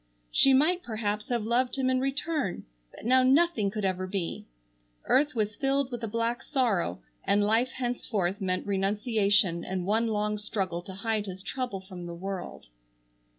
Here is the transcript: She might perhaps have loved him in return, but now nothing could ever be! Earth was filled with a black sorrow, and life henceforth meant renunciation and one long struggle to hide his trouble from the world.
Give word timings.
She 0.31 0.51
might 0.51 0.81
perhaps 0.81 1.27
have 1.29 1.43
loved 1.43 1.75
him 1.75 1.87
in 1.87 1.99
return, 1.99 2.65
but 2.89 3.05
now 3.05 3.21
nothing 3.21 3.69
could 3.69 3.85
ever 3.85 4.07
be! 4.07 4.47
Earth 5.05 5.35
was 5.35 5.55
filled 5.55 5.91
with 5.91 6.03
a 6.03 6.07
black 6.07 6.41
sorrow, 6.41 7.03
and 7.23 7.43
life 7.43 7.69
henceforth 7.73 8.41
meant 8.41 8.65
renunciation 8.65 9.63
and 9.63 9.85
one 9.85 10.07
long 10.07 10.39
struggle 10.39 10.81
to 10.81 10.93
hide 10.95 11.27
his 11.27 11.43
trouble 11.43 11.81
from 11.81 12.07
the 12.07 12.15
world. 12.15 12.69